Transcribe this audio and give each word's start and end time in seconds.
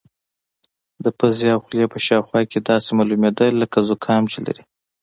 د 1.03 1.05
پوزې 1.17 1.47
او 1.55 1.59
خولې 1.65 1.87
په 1.93 1.99
شاوخوا 2.05 2.41
کې 2.51 2.59
داسې 2.69 2.89
معلومېده 2.97 3.45
لکه 3.61 3.77
زکام 3.89 4.23
چې 4.31 4.39
لري. 4.45 4.63